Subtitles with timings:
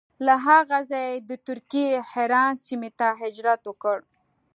[0.25, 3.97] له هغه ځایه یې د ترکیې حران سیمې ته هجرت وکړ.